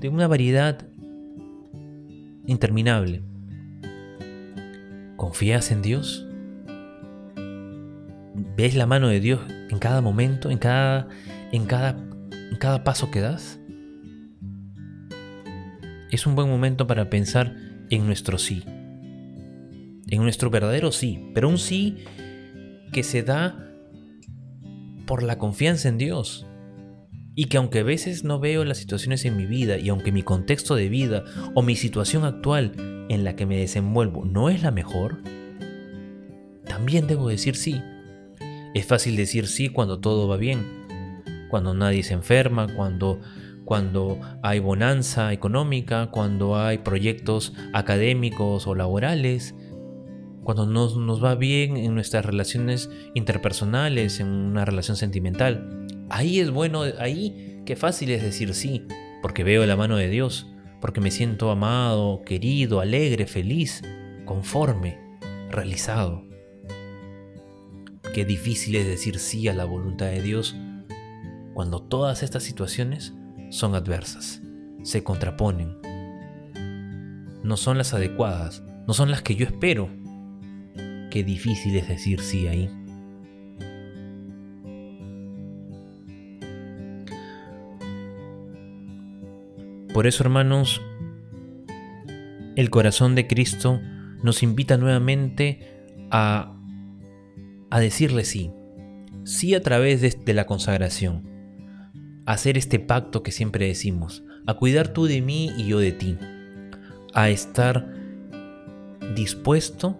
de 0.00 0.08
una 0.08 0.26
variedad 0.26 0.88
interminable. 2.46 3.22
¿Confías 5.16 5.70
en 5.70 5.82
Dios? 5.82 6.26
¿Ves 8.56 8.74
la 8.74 8.86
mano 8.86 9.06
de 9.06 9.20
Dios 9.20 9.40
en 9.70 9.78
cada 9.78 10.00
momento, 10.00 10.50
en 10.50 10.58
cada, 10.58 11.06
en 11.52 11.66
cada, 11.66 11.96
cada 12.58 12.84
paso 12.84 13.10
que 13.10 13.20
das? 13.20 13.58
Es 16.10 16.26
un 16.26 16.34
buen 16.34 16.48
momento 16.48 16.86
para 16.86 17.10
pensar 17.10 17.54
en 17.90 18.06
nuestro 18.06 18.38
sí 18.38 18.64
en 20.08 20.22
nuestro 20.22 20.50
verdadero 20.50 20.92
sí, 20.92 21.30
pero 21.34 21.48
un 21.48 21.58
sí 21.58 21.98
que 22.92 23.02
se 23.02 23.22
da 23.22 23.72
por 25.06 25.22
la 25.22 25.38
confianza 25.38 25.88
en 25.88 25.98
Dios. 25.98 26.46
Y 27.34 27.46
que 27.46 27.58
aunque 27.58 27.80
a 27.80 27.84
veces 27.84 28.24
no 28.24 28.40
veo 28.40 28.64
las 28.64 28.78
situaciones 28.78 29.24
en 29.26 29.36
mi 29.36 29.44
vida 29.44 29.78
y 29.78 29.90
aunque 29.90 30.10
mi 30.10 30.22
contexto 30.22 30.74
de 30.74 30.88
vida 30.88 31.24
o 31.54 31.62
mi 31.62 31.76
situación 31.76 32.24
actual 32.24 32.72
en 33.10 33.24
la 33.24 33.36
que 33.36 33.44
me 33.44 33.58
desenvuelvo 33.58 34.24
no 34.24 34.48
es 34.48 34.62
la 34.62 34.70
mejor, 34.70 35.18
también 36.64 37.06
debo 37.06 37.28
decir 37.28 37.56
sí. 37.56 37.82
Es 38.74 38.86
fácil 38.86 39.16
decir 39.16 39.48
sí 39.48 39.68
cuando 39.68 40.00
todo 40.00 40.28
va 40.28 40.38
bien, 40.38 40.85
cuando 41.48 41.74
nadie 41.74 42.02
se 42.02 42.14
enferma, 42.14 42.66
cuando, 42.74 43.20
cuando 43.64 44.20
hay 44.42 44.58
bonanza 44.58 45.32
económica, 45.32 46.10
cuando 46.10 46.56
hay 46.56 46.78
proyectos 46.78 47.52
académicos 47.72 48.66
o 48.66 48.74
laborales, 48.74 49.54
cuando 50.42 50.66
nos, 50.66 50.96
nos 50.96 51.22
va 51.22 51.34
bien 51.34 51.76
en 51.76 51.94
nuestras 51.94 52.24
relaciones 52.24 52.88
interpersonales, 53.14 54.20
en 54.20 54.28
una 54.28 54.64
relación 54.64 54.96
sentimental. 54.96 55.86
Ahí 56.08 56.38
es 56.38 56.50
bueno, 56.50 56.82
ahí 56.98 57.60
qué 57.66 57.74
fácil 57.74 58.10
es 58.10 58.22
decir 58.22 58.54
sí, 58.54 58.86
porque 59.22 59.42
veo 59.42 59.66
la 59.66 59.76
mano 59.76 59.96
de 59.96 60.08
Dios, 60.08 60.46
porque 60.80 61.00
me 61.00 61.10
siento 61.10 61.50
amado, 61.50 62.22
querido, 62.24 62.80
alegre, 62.80 63.26
feliz, 63.26 63.82
conforme, 64.24 65.00
realizado. 65.50 66.22
Qué 68.14 68.24
difícil 68.24 68.76
es 68.76 68.86
decir 68.86 69.18
sí 69.18 69.48
a 69.48 69.52
la 69.52 69.64
voluntad 69.64 70.06
de 70.06 70.22
Dios 70.22 70.56
cuando 71.56 71.80
todas 71.80 72.22
estas 72.22 72.42
situaciones 72.42 73.14
son 73.48 73.74
adversas, 73.74 74.42
se 74.82 75.02
contraponen, 75.02 75.78
no 77.42 77.56
son 77.56 77.78
las 77.78 77.94
adecuadas, 77.94 78.62
no 78.86 78.92
son 78.92 79.10
las 79.10 79.22
que 79.22 79.36
yo 79.36 79.46
espero. 79.46 79.88
Qué 81.10 81.24
difícil 81.24 81.74
es 81.76 81.88
decir 81.88 82.20
sí 82.20 82.46
ahí. 82.46 82.68
Por 89.94 90.06
eso, 90.06 90.24
hermanos, 90.24 90.82
el 92.54 92.68
corazón 92.68 93.14
de 93.14 93.26
Cristo 93.26 93.80
nos 94.22 94.42
invita 94.42 94.76
nuevamente 94.76 95.86
a, 96.10 96.54
a 97.70 97.80
decirle 97.80 98.26
sí. 98.26 98.52
Sí 99.24 99.54
a 99.54 99.62
través 99.62 100.02
de, 100.02 100.10
de 100.22 100.34
la 100.34 100.44
consagración. 100.44 101.35
Hacer 102.26 102.58
este 102.58 102.78
pacto 102.78 103.22
que 103.22 103.32
siempre 103.32 103.66
decimos. 103.66 104.24
A 104.46 104.54
cuidar 104.54 104.88
tú 104.88 105.06
de 105.06 105.22
mí 105.22 105.50
y 105.56 105.66
yo 105.66 105.78
de 105.78 105.92
ti 105.92 106.18
a 107.16 107.30
estar 107.30 107.88
dispuesto 109.14 109.98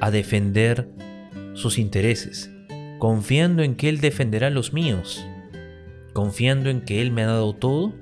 a 0.00 0.10
defender 0.10 0.88
sus 1.54 1.78
intereses, 1.78 2.50
confiando 2.98 3.62
en 3.62 3.76
que 3.76 3.88
Él 3.88 4.00
defenderá 4.00 4.50
los 4.50 4.72
míos, 4.72 5.24
confiando 6.12 6.70
en 6.70 6.80
que 6.80 7.00
Él 7.00 7.12
me 7.12 7.22
ha 7.22 7.26
dado 7.26 7.54
todo 7.54 7.94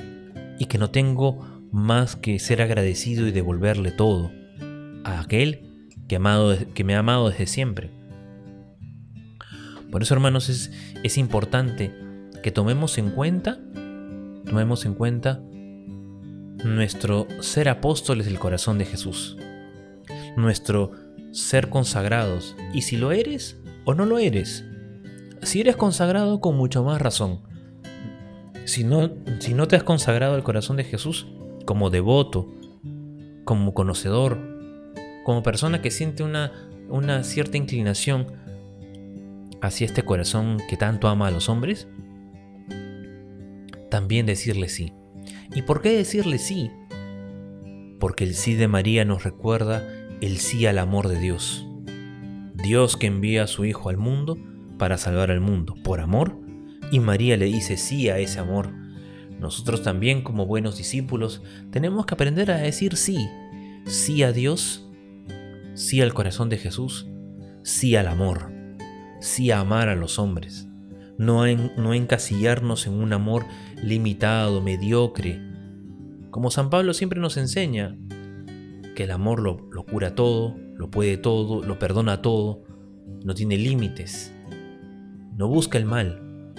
y 0.59 0.65
que 0.65 0.79
no 0.79 0.91
tengo 0.91 1.47
más 1.73 2.17
que 2.17 2.39
ser 2.39 2.63
agradecido 2.63 3.27
y 3.27 3.33
devolverle 3.33 3.91
todo 3.91 4.33
a 5.05 5.21
aquel 5.21 5.61
que, 6.09 6.19
me 6.19 6.95
ha 6.95 6.99
amado 7.01 7.29
desde 7.29 7.47
siempre. 7.47 7.91
Por 9.91 10.03
eso, 10.03 10.15
hermanos, 10.15 10.49
es 11.03 11.19
importante 11.19 11.93
que 12.43 12.51
tomemos 12.51 12.99
en 12.99 13.11
cuenta, 13.11 13.59
tomemos 14.45 14.85
en 14.85 14.95
cuenta 14.95 15.43
nuestro 16.65 17.27
ser 17.41 17.69
apóstoles 17.69 18.27
del 18.27 18.39
corazón 18.39 18.79
de 18.79 18.85
Jesús, 18.85 19.37
nuestro 20.37 20.93
ser 21.33 21.69
consagrados, 21.69 22.57
y 22.73 22.83
si 22.83 22.97
lo 22.97 23.13
eres 23.13 23.59
o 23.85 23.95
no 23.95 24.07
lo 24.07 24.19
eres. 24.19 24.65
Si 25.43 25.61
eres 25.61 25.77
consagrado 25.77 26.41
con 26.41 26.57
mucho 26.57 26.85
más 26.85 27.01
razón. 27.01 27.41
Si 28.65 28.85
no, 28.85 29.11
si 29.39 29.55
no 29.55 29.67
te 29.69 29.77
has 29.77 29.83
consagrado 29.83 30.35
al 30.35 30.45
corazón 30.45 30.77
de 30.77 30.85
Jesús 30.85 31.27
como 31.65 31.91
devoto, 31.91 32.53
como 33.45 33.75
conocedor, 33.75 34.39
como 35.25 35.43
persona 35.43 35.81
que 35.83 35.91
siente 35.91 36.23
una, 36.23 36.53
una 36.89 37.25
cierta 37.25 37.57
inclinación 37.57 38.27
hacia 39.63 39.87
este 39.87 40.03
corazón 40.05 40.59
que 40.69 40.77
tanto 40.77 41.09
ama 41.09 41.29
a 41.29 41.31
los 41.31 41.49
hombres, 41.49 41.89
también 43.91 44.27
decirle 44.27 44.69
sí. 44.69 44.93
¿Y 45.55 45.63
por 45.63 45.83
qué 45.83 45.91
decirle 45.91 46.39
sí? 46.39 46.71
Porque 47.99 48.25
el 48.25 48.35
sí 48.35 48.55
de 48.55 48.69
María 48.69 49.05
nos 49.05 49.25
recuerda 49.25 49.87
el 50.21 50.39
sí 50.39 50.67
al 50.67 50.79
amor 50.79 51.09
de 51.09 51.19
Dios. 51.19 51.67
Dios 52.55 52.97
que 52.97 53.07
envía 53.07 53.45
a 53.45 53.47
su 53.47 53.65
Hijo 53.65 53.89
al 53.91 53.97
mundo 53.97 54.39
para 54.79 54.97
salvar 54.97 55.31
al 55.31 55.41
mundo 55.41 55.75
por 55.83 56.01
amor, 56.01 56.39
y 56.91 57.01
María 57.01 57.37
le 57.37 57.47
dice 57.47 57.77
sí 57.77 58.09
a 58.09 58.19
ese 58.19 58.39
amor. 58.39 58.73
Nosotros 59.39 59.83
también 59.83 60.23
como 60.23 60.47
buenos 60.47 60.77
discípulos 60.77 61.43
tenemos 61.71 62.07
que 62.07 62.15
aprender 62.15 62.51
a 62.51 62.59
decir 62.59 62.97
sí, 62.97 63.29
sí 63.87 64.23
a 64.23 64.33
Dios, 64.33 64.89
sí 65.75 66.01
al 66.01 66.15
corazón 66.15 66.49
de 66.49 66.59
Jesús, 66.59 67.09
sí 67.63 67.97
al 67.97 68.09
amor, 68.09 68.53
sí 69.21 69.51
a 69.51 69.61
amar 69.61 69.89
a 69.89 69.97
los 69.97 70.19
hombres 70.19 70.70
no, 71.21 71.45
no 71.45 71.93
encasillarnos 71.93 72.87
en 72.87 72.95
un 72.95 73.13
amor 73.13 73.45
limitado, 73.83 74.63
mediocre. 74.63 75.39
Como 76.31 76.51
San 76.51 76.71
Pablo 76.71 76.95
siempre 76.95 77.21
nos 77.21 77.37
enseña, 77.37 77.95
que 78.97 79.05
el 79.05 79.11
amor 79.11 79.41
lo, 79.41 79.69
lo 79.71 79.85
cura 79.85 80.15
todo, 80.15 80.57
lo 80.77 80.91
puede 80.91 81.19
todo, 81.19 81.63
lo 81.63 81.79
perdona 81.79 82.23
todo, 82.23 82.63
no 83.23 83.35
tiene 83.35 83.59
límites, 83.59 84.35
no 85.37 85.47
busca 85.47 85.77
el 85.77 85.85
mal. 85.85 86.55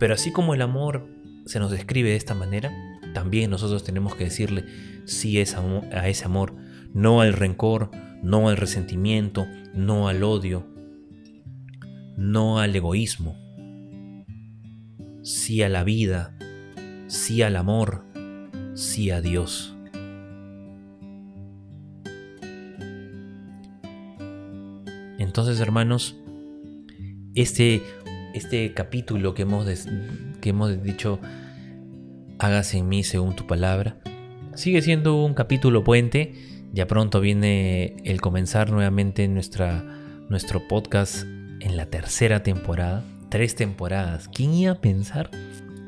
Pero 0.00 0.14
así 0.14 0.32
como 0.32 0.54
el 0.54 0.62
amor 0.62 1.06
se 1.46 1.60
nos 1.60 1.70
describe 1.70 2.10
de 2.10 2.16
esta 2.16 2.34
manera, 2.34 2.72
también 3.14 3.48
nosotros 3.48 3.84
tenemos 3.84 4.16
que 4.16 4.24
decirle 4.24 4.64
sí 5.04 5.38
a 5.38 6.08
ese 6.08 6.24
amor, 6.24 6.56
no 6.92 7.20
al 7.20 7.32
rencor, 7.32 7.92
no 8.24 8.48
al 8.48 8.56
resentimiento, 8.56 9.46
no 9.72 10.08
al 10.08 10.24
odio, 10.24 10.66
no 12.16 12.58
al 12.58 12.74
egoísmo 12.74 13.49
sí 15.22 15.62
a 15.62 15.68
la 15.68 15.84
vida, 15.84 16.34
sí 17.06 17.42
al 17.42 17.56
amor, 17.56 18.04
sí 18.74 19.10
a 19.10 19.20
Dios. 19.20 19.76
Entonces, 25.18 25.60
hermanos, 25.60 26.16
este, 27.34 27.82
este 28.34 28.72
capítulo 28.74 29.34
que 29.34 29.42
hemos, 29.42 29.66
que 30.40 30.48
hemos 30.48 30.82
dicho, 30.82 31.20
hágase 32.38 32.78
en 32.78 32.88
mí 32.88 33.04
según 33.04 33.36
tu 33.36 33.46
palabra, 33.46 33.98
sigue 34.54 34.82
siendo 34.82 35.22
un 35.24 35.34
capítulo 35.34 35.84
puente. 35.84 36.34
Ya 36.72 36.86
pronto 36.86 37.20
viene 37.20 37.96
el 38.04 38.20
comenzar 38.20 38.70
nuevamente 38.70 39.26
nuestra, 39.26 39.82
nuestro 40.28 40.68
podcast 40.68 41.24
en 41.60 41.76
la 41.76 41.86
tercera 41.86 42.44
temporada 42.44 43.04
tres 43.30 43.54
temporadas. 43.54 44.28
¿Quién 44.28 44.52
iba 44.52 44.72
a 44.72 44.80
pensar 44.80 45.30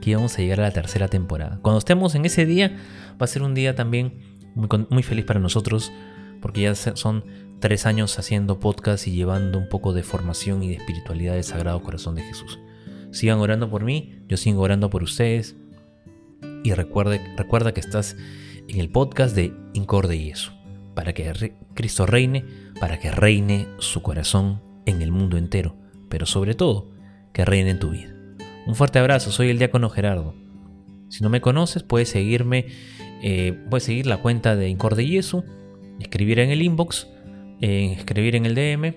que 0.00 0.10
íbamos 0.10 0.38
a 0.38 0.42
llegar 0.42 0.60
a 0.60 0.64
la 0.64 0.70
tercera 0.70 1.08
temporada? 1.08 1.58
Cuando 1.60 1.78
estemos 1.78 2.14
en 2.14 2.24
ese 2.24 2.46
día, 2.46 2.78
va 3.20 3.24
a 3.24 3.26
ser 3.26 3.42
un 3.42 3.54
día 3.54 3.74
también 3.74 4.14
muy, 4.54 5.02
feliz 5.02 5.24
para 5.24 5.40
nosotros, 5.40 5.92
porque 6.40 6.62
ya 6.62 6.74
son 6.74 7.24
tres 7.60 7.84
años 7.86 8.18
haciendo 8.18 8.58
podcast 8.58 9.06
y 9.06 9.12
llevando 9.12 9.58
un 9.58 9.68
poco 9.68 9.92
de 9.92 10.02
formación 10.02 10.62
y 10.62 10.68
de 10.68 10.76
espiritualidad 10.76 11.34
del 11.34 11.44
Sagrado 11.44 11.82
Corazón 11.82 12.14
de 12.14 12.22
Jesús. 12.22 12.58
Sigan 13.10 13.38
orando 13.38 13.68
por 13.68 13.84
mí, 13.84 14.20
yo 14.28 14.36
sigo 14.36 14.62
orando 14.62 14.88
por 14.88 15.02
ustedes. 15.02 15.56
Y 16.64 16.72
recuerde, 16.72 17.20
recuerda 17.36 17.72
que 17.72 17.80
estás 17.80 18.16
en 18.68 18.80
el 18.80 18.88
podcast 18.88 19.34
de 19.34 19.52
Incorde 19.74 20.16
y 20.16 20.30
eso, 20.30 20.52
para 20.94 21.12
que 21.12 21.54
Cristo 21.74 22.06
reine, 22.06 22.44
para 22.80 22.98
que 22.98 23.10
reine 23.10 23.66
su 23.78 24.00
corazón 24.02 24.62
en 24.86 25.02
el 25.02 25.10
mundo 25.10 25.36
entero, 25.36 25.76
pero 26.08 26.26
sobre 26.26 26.54
todo 26.54 26.91
que 27.32 27.44
reine 27.44 27.70
en 27.70 27.78
tu 27.78 27.90
vida. 27.90 28.12
Un 28.66 28.74
fuerte 28.74 28.98
abrazo, 28.98 29.30
soy 29.30 29.50
el 29.50 29.58
diácono 29.58 29.90
Gerardo. 29.90 30.34
Si 31.08 31.22
no 31.22 31.30
me 31.30 31.40
conoces, 31.40 31.82
puedes 31.82 32.08
seguirme, 32.08 32.66
eh, 33.22 33.58
puedes 33.68 33.84
seguir 33.84 34.06
la 34.06 34.18
cuenta 34.18 34.56
de 34.56 34.68
Incorde 34.68 35.04
Jesu, 35.04 35.44
escribir 36.00 36.38
en 36.38 36.50
el 36.50 36.62
inbox, 36.62 37.08
escribir 37.60 38.36
en 38.36 38.46
el 38.46 38.54
DM, 38.54 38.94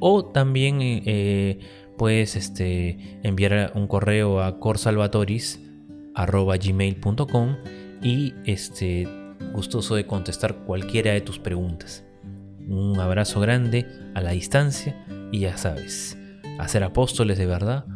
o 0.00 0.26
también 0.26 0.78
eh, 0.80 1.60
puedes 1.96 2.36
este, 2.36 2.98
enviar 3.22 3.72
un 3.74 3.86
correo 3.86 4.42
a 4.42 4.60
corsalvatoris.gmail.com 4.60 7.56
y 8.02 8.34
este, 8.44 9.08
gustoso 9.52 9.94
de 9.94 10.06
contestar 10.06 10.56
cualquiera 10.66 11.12
de 11.12 11.20
tus 11.20 11.38
preguntas. 11.38 12.04
Un 12.68 12.98
abrazo 12.98 13.38
grande 13.40 13.86
a 14.14 14.20
la 14.20 14.32
distancia 14.32 15.06
y 15.32 15.38
ya 15.40 15.56
sabes, 15.56 16.18
a 16.58 16.68
ser 16.68 16.84
apóstoles 16.84 17.38
de 17.38 17.46
verdad, 17.46 17.86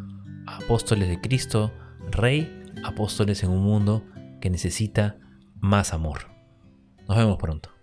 apóstoles 0.47 1.09
de 1.09 1.21
Cristo, 1.21 1.73
Rey, 2.11 2.65
apóstoles 2.85 3.43
en 3.43 3.51
un 3.51 3.63
mundo 3.63 4.05
que 4.41 4.51
necesita 4.51 5.17
más 5.61 5.93
amor. 5.93 6.29
Nos 7.09 7.17
vemos 7.17 7.39
pronto. 7.39 7.78